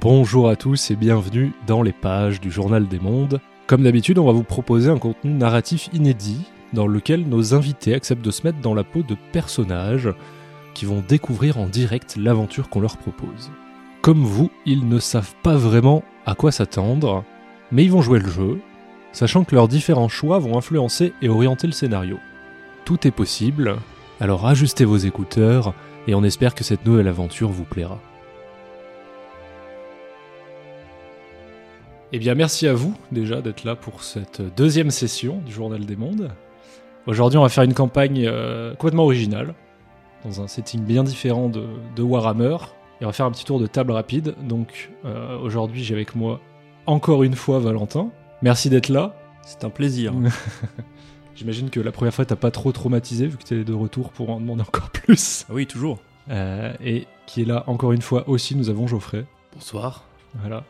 [0.00, 3.38] Bonjour à tous et bienvenue dans les pages du Journal des Mondes.
[3.66, 8.24] Comme d'habitude, on va vous proposer un contenu narratif inédit dans lequel nos invités acceptent
[8.24, 10.08] de se mettre dans la peau de personnages
[10.72, 13.50] qui vont découvrir en direct l'aventure qu'on leur propose.
[14.00, 17.22] Comme vous, ils ne savent pas vraiment à quoi s'attendre,
[17.70, 18.58] mais ils vont jouer le jeu,
[19.12, 22.16] sachant que leurs différents choix vont influencer et orienter le scénario.
[22.86, 23.76] Tout est possible,
[24.18, 25.74] alors ajustez vos écouteurs
[26.06, 28.00] et on espère que cette nouvelle aventure vous plaira.
[32.12, 35.94] Eh bien, merci à vous déjà d'être là pour cette deuxième session du Journal des
[35.94, 36.32] Mondes.
[37.06, 39.54] Aujourd'hui, on va faire une campagne euh, complètement originale,
[40.24, 42.56] dans un setting bien différent de, de, Warhammer.
[43.00, 44.34] Et on va faire un petit tour de table rapide.
[44.42, 46.40] Donc, euh, aujourd'hui, j'ai avec moi
[46.86, 48.10] encore une fois Valentin.
[48.42, 49.14] Merci d'être là.
[49.42, 50.12] C'est un plaisir.
[51.36, 54.30] J'imagine que la première fois, t'as pas trop traumatisé vu que t'es de retour pour
[54.30, 55.46] en demander encore plus.
[55.48, 56.00] Ah oui, toujours.
[56.28, 59.26] Euh, et qui est là encore une fois aussi, nous avons Geoffrey.
[59.54, 60.04] Bonsoir.
[60.40, 60.64] Voilà.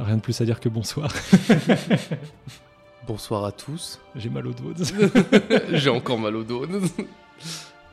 [0.00, 1.12] Rien de plus à dire que bonsoir.
[3.06, 4.00] bonsoir à tous.
[4.16, 4.72] J'ai mal au dos.
[5.72, 6.64] J'ai encore mal au dos.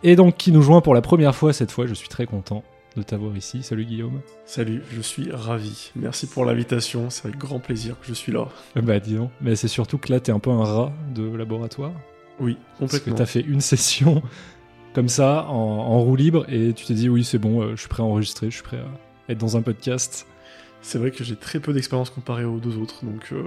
[0.03, 2.63] Et donc, qui nous joint pour la première fois cette fois, je suis très content
[2.95, 3.61] de t'avoir ici.
[3.61, 4.21] Salut Guillaume.
[4.45, 5.91] Salut, je suis ravi.
[5.97, 8.47] Merci pour l'invitation, c'est avec grand plaisir que je suis là.
[8.77, 11.91] Bah dis donc, mais c'est surtout que là, t'es un peu un rat de laboratoire.
[12.39, 12.87] Oui, complètement.
[12.87, 14.23] Parce que t'as fait une session
[14.93, 17.81] comme ça, en, en roue libre, et tu t'es dit, oui, c'est bon, euh, je
[17.81, 20.25] suis prêt à enregistrer, je suis prêt à être dans un podcast.
[20.81, 23.43] C'est vrai que j'ai très peu d'expérience comparé aux deux autres, donc euh,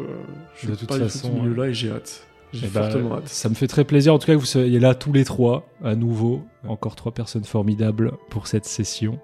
[0.56, 2.27] je de suis toute pas façon, du tout ce milieu-là et j'ai hâte.
[2.53, 3.28] J'ai Eh bah, fortement hâte.
[3.28, 5.69] Ça me fait très plaisir, en tout cas, que vous soyez là tous les trois,
[5.84, 6.42] à nouveau.
[6.67, 9.19] Encore trois personnes formidables pour cette session.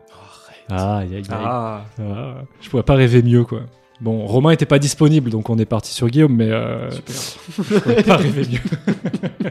[0.71, 1.25] Ah, aïe, aïe, aïe.
[1.31, 3.63] Ah, Ah, je pourrais pas rêver mieux, quoi.
[4.01, 7.15] Bon, Romain était pas disponible, donc on est parti sur Guillaume, mais euh, Super.
[7.75, 9.51] je pourrais pas rêver mieux.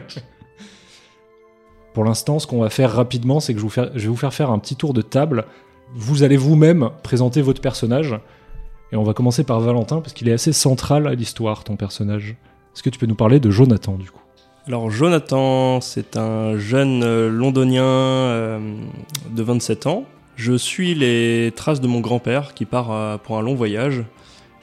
[1.94, 4.16] Pour l'instant, ce qu'on va faire rapidement, c'est que je, vous faire- je vais vous
[4.16, 5.44] faire faire un petit tour de table.
[5.94, 8.18] Vous allez vous-même présenter votre personnage.
[8.92, 12.36] Et on va commencer par Valentin, parce qu'il est assez central à l'histoire, ton personnage.
[12.74, 14.20] Est-ce que tu peux nous parler de Jonathan, du coup?
[14.68, 18.58] Alors Jonathan, c'est un jeune euh, londonien euh,
[19.30, 20.04] de 27 ans.
[20.34, 24.02] Je suis les traces de mon grand-père qui part euh, pour un long voyage.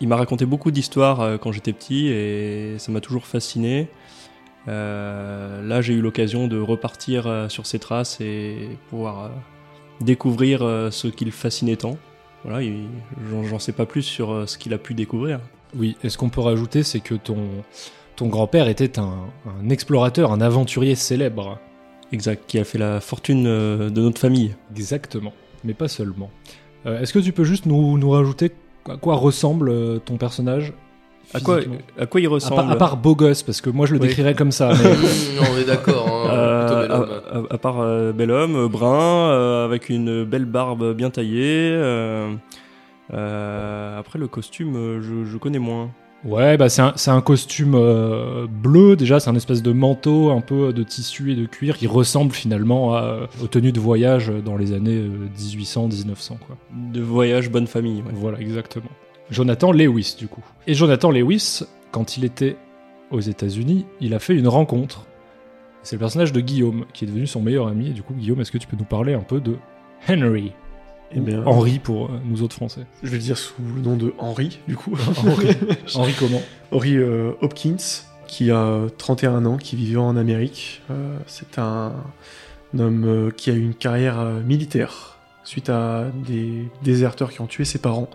[0.02, 3.88] Il m'a raconté beaucoup d'histoires quand j'étais petit et ça m'a toujours fasciné.
[4.68, 9.32] Là, j'ai eu l'occasion de repartir sur ses traces et pouvoir
[10.02, 10.60] découvrir
[10.92, 11.98] ce qui le fascinait tant.
[12.44, 12.88] Voilà, il-
[13.50, 15.40] j'en sais pas plus sur euh, ce qu'il a pu découvrir.
[15.76, 17.38] Oui, et ce qu'on peut rajouter, c'est que ton,
[18.16, 21.60] ton grand-père était un, un explorateur, un aventurier célèbre.
[22.12, 24.56] Exact, qui a fait la fortune euh, de notre famille.
[24.76, 25.34] Exactement,
[25.64, 26.30] mais pas seulement.
[26.86, 28.52] Euh, Est-ce que tu peux juste nous, nous rajouter
[28.88, 30.74] à quoi ressemble ton personnage?
[31.34, 33.70] À quoi, physiquement à quoi il à, ressemble part, à part beau gosse, parce que
[33.70, 34.08] moi je le Oui.
[34.08, 34.72] décrirais comme ça.
[34.84, 37.48] mais- on est d'accord, hein, Euh, à, homme.
[37.50, 41.72] à- à part euh, bel homme, euh, brun, euh, avec une belle barbe bien taillée.
[41.74, 42.34] euh,
[43.14, 45.90] euh, après le costume, euh, je, je connais moins.
[46.26, 50.72] ouais, bah c'est un, costume euh, bleu, déjà, c'est un espèce de manteau un peu
[50.72, 54.72] de tissu et de cuir qui ressemble finalement à, aux tenues de voyage dans les
[54.74, 55.04] années
[55.38, 56.38] 1800-1900.
[56.48, 56.56] Quoi.
[56.72, 57.98] De voyage, bonne famille.
[58.02, 58.12] ouais.
[58.14, 58.90] Voilà, exactement.
[59.30, 60.44] Jonathan Lewis, du coup.
[60.68, 61.62] Et Jonathan Lewis,
[61.92, 62.58] quand il était
[63.12, 65.06] aux États-Unis, il a fait une rencontre.
[65.82, 67.88] C'est le personnage de Guillaume, qui est devenu son meilleur ami.
[67.88, 69.58] Et du coup, Guillaume, est-ce que tu peux nous parler un peu de
[70.08, 70.52] Henry?
[71.16, 72.88] Eh bien, Henry pour euh, nous autres Français.
[73.04, 74.98] je vais le dire sous le nom de Henry, du coup.
[75.18, 75.48] Henry.
[75.94, 76.42] Henry comment?
[76.72, 77.76] Henry euh, Hopkins,
[78.26, 80.82] qui a 31 ans, qui vivait en Amérique.
[80.90, 81.94] Euh, c'est un,
[82.74, 87.48] un homme euh, qui a eu une carrière militaire suite à des déserteurs qui ont
[87.48, 88.10] tué ses parents,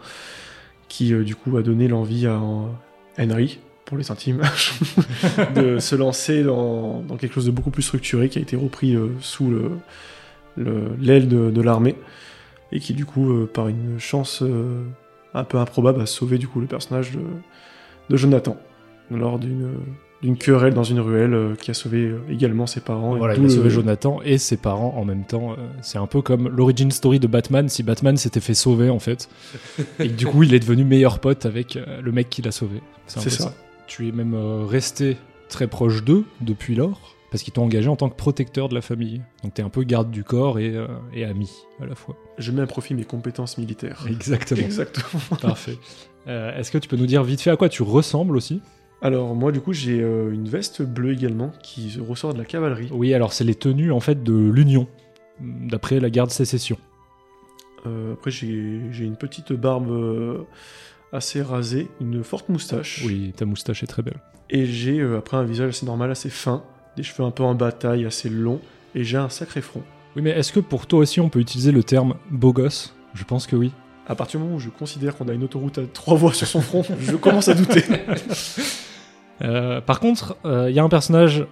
[0.89, 2.41] qui euh, du coup a donné l'envie à
[3.19, 4.43] Henry, pour les intimes,
[5.55, 9.09] de se lancer dans, quelque chose de beaucoup plus structuré, qui a été repris euh,
[9.21, 9.71] sous le-
[10.57, 11.97] le- l'aile de, l'armée,
[12.73, 14.43] et qui du coup, euh, par une chance
[15.35, 17.13] un peu improbable, a sauvé du coup le personnage
[18.11, 18.57] de Jonathan
[19.11, 19.71] lors d'une
[20.23, 23.15] d'une querelle dans une ruelle euh, qui a sauvé euh, également ses parents.
[23.15, 25.53] et Voilà, d'où il a sauvé Jonathan et ses parents en même temps.
[25.53, 28.99] Euh, C'est un peu comme l'origin story de Batman, si Batman s'était fait sauver en
[28.99, 29.29] fait.
[30.01, 32.81] et du coup, il est devenu meilleur pote avec le mec qui l'a sauvé.
[33.07, 33.55] C'est ça.
[33.87, 34.35] Tu es même
[34.67, 35.17] resté
[35.49, 38.81] très proche d'eux depuis lors, parce qu'ils t'ont engagé en tant que protecteur de la
[38.83, 39.23] famille.
[39.43, 41.51] Donc t'es un peu garde du corps et, euh, et ami
[41.81, 42.17] à la fois.
[42.39, 44.05] Je mets à profit mes compétences militaires.
[44.09, 44.61] Exactement.
[44.65, 45.37] Exactement.
[45.41, 45.79] Parfait.
[46.27, 48.61] Euh, Est-ce que tu peux nous dire vite fait à quoi tu ressembles aussi?
[49.01, 52.89] Alors moi du coup j'ai euh, une veste bleue également qui ressort de la cavalerie.
[52.93, 54.89] Oui, alors c'est les tenues en fait de l'Union,
[55.41, 56.79] d'après la guerre de sécession.
[57.87, 60.43] Euh, après j'ai une petite barbe euh,
[61.13, 63.05] assez rasée, une forte moustache.
[63.07, 64.21] Oui, ta moustache est très belle.
[64.51, 66.65] Et j'ai après un visage assez normal, assez fin,
[66.97, 68.61] des cheveux un peu en bataille, assez longs,
[68.95, 69.83] et j'ai un sacré front.
[70.17, 73.23] Oui, mais est-ce que pour toi aussi on peut utiliser le terme beau gosse Je
[73.23, 73.71] pense que oui.
[74.09, 76.49] À partir du moment où je considère qu'on a une autoroute à trois voies sur
[76.49, 77.85] son front, je commence à douter.
[79.43, 81.47] Euh, par contre, il y a un personnage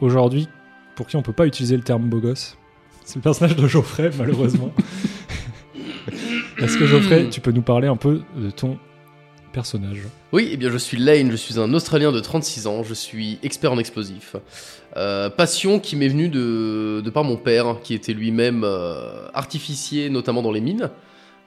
[0.00, 0.48] aujourd'hui
[0.96, 2.56] pour qui on peut pas utiliser le terme beau gosse.
[3.04, 4.72] C'est le personnage de Geoffrey, malheureusement.
[6.58, 8.78] Est-ce que Geoffrey, tu peux nous parler un peu de ton
[9.52, 10.02] personnage?
[10.32, 13.38] Oui, eh bien je suis Lane, je suis un Australien de 36 ans, je suis
[13.42, 14.36] expert en explosifs.
[14.96, 20.10] Euh, passion qui m'est venue de, de par mon père, qui était lui-même euh, artificier,
[20.10, 20.90] notamment dans les mines,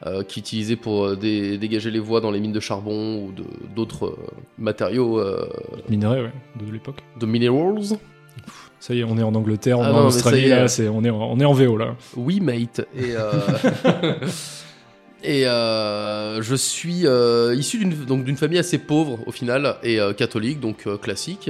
[0.05, 3.33] euh, qui utilisait pour euh, dé- dégager les voies dans les mines de charbon ou
[3.75, 4.15] d'autres euh,
[4.57, 5.47] matériaux euh,
[5.89, 6.31] Minerai, ouais,
[6.65, 6.97] de l'époque.
[7.19, 7.97] de minerals.
[8.79, 10.49] Ça y est, on est en Angleterre, on Ah est non, en Australie, est.
[10.49, 11.95] là, on, est en, on est en VO là.
[12.17, 12.81] Oui, mate.
[12.97, 13.13] Et,
[15.23, 20.59] et euh, je suis euh, issu d'une famille assez pauvre au final et euh, catholique,
[20.59, 21.49] donc classique.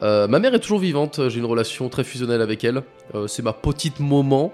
[0.00, 1.20] Ma mère est toujours vivante.
[1.28, 2.82] J'ai une relation très fusionnelle avec elle.
[3.28, 4.52] C'est ma petite moment.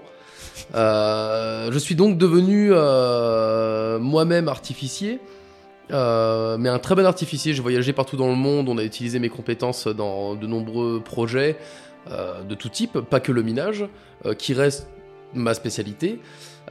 [0.75, 5.19] Euh, je suis donc devenu euh, moi-même artificier.
[5.91, 9.17] Euh, mais un très bon artificier, j'ai voyagé partout dans le monde, on a utilisé
[9.17, 11.57] mes compétences dans de nombreux projets
[12.47, 13.85] de tout type, pas que le minage,
[14.37, 14.87] qui reste
[15.33, 16.19] ma spécialité.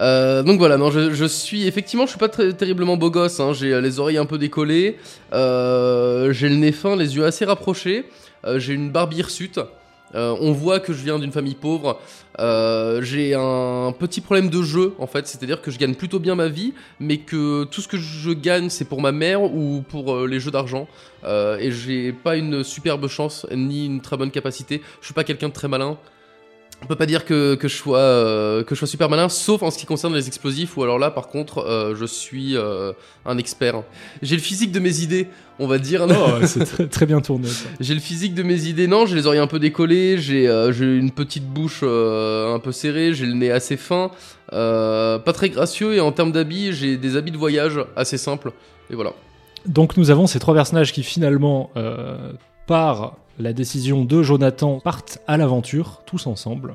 [0.00, 3.38] Donc voilà, non, je, suis effectivement, je suis pas terriblement beau gosse.
[3.40, 3.52] hein.
[3.52, 4.98] J'ai les oreilles un peu décollées,
[5.32, 8.06] j'ai le nez fin, les yeux assez rapprochés,
[8.56, 9.60] j'ai une barbe hirsute.
[10.14, 12.00] Euh, on voit que je viens d'une famille pauvre.
[12.38, 16.34] Euh, j'ai un petit problème de jeu en fait, c'est-à-dire que je gagne plutôt bien
[16.34, 20.14] ma vie, mais que tout ce que je gagne c'est pour ma mère ou pour
[20.14, 20.88] euh, les jeux d'argent.
[21.24, 24.80] Et j'ai pas une superbe chance ni une très bonne capacité.
[25.00, 25.98] Je suis pas quelqu'un de très malin.
[26.82, 29.62] On peut pas dire que, que je sois euh, que je sois super malin, sauf
[29.62, 30.76] en ce qui concerne les explosifs.
[30.76, 32.92] Ou alors là, par contre, euh, je suis euh,
[33.26, 33.82] un expert.
[34.22, 35.28] J'ai le physique de mes idées,
[35.58, 36.06] on va dire.
[36.08, 37.48] Oh, c'est très, très bien tourné.
[37.80, 41.10] J'ai le physique de mes idées, non, j'ai les oreilles un peu décollées, j'ai une
[41.10, 44.10] petite bouche un peu serrée, j'ai le nez assez fin,
[44.50, 48.52] pas très gracieux, et en termes d'habits, j'ai des habits de voyage assez simples.
[48.90, 49.12] Et voilà.
[49.66, 51.70] Donc nous avons ces trois personnages qui finalement,
[52.66, 56.74] par la décision de Jonathan, partent à l'aventure, tous ensemble.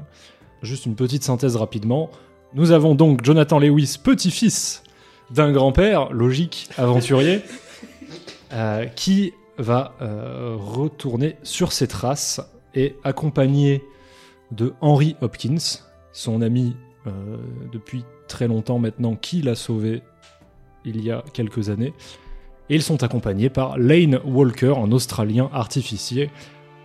[0.62, 2.10] Juste une petite synthèse rapidement.
[2.54, 4.84] Nous avons donc Jonathan Lewis, petit-fils
[5.30, 7.42] d'un grand-père, logique, aventurier,
[8.54, 12.42] euh, qui va euh, retourner sur ses traces
[12.76, 13.84] et accompagné
[14.52, 15.82] de Henry Hopkins,
[16.12, 16.76] son ami
[17.08, 17.12] euh,
[17.72, 20.02] depuis très longtemps maintenant, qui l'a sauvé
[20.86, 21.94] il y a quelques années.
[22.74, 26.32] Et ils sont accompagnés par Lane Walker, un Australien artificier,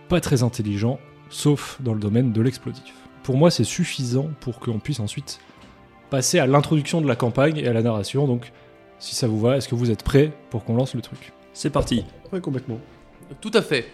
[0.07, 0.99] pas très intelligent,
[1.31, 2.93] sauf dans le domaine de l'explosif.
[3.23, 5.39] Pour moi, c'est suffisant pour qu'on puisse ensuite
[6.11, 8.27] passer à l'introduction de la campagne et à la narration.
[8.27, 8.51] Donc,
[8.99, 11.33] si ça vous va, est-ce que vous êtes prêts pour qu'on lance le truc?
[11.53, 12.05] C'est parti.
[12.31, 12.77] Ouais, complètement.
[13.41, 13.87] Tout à fait.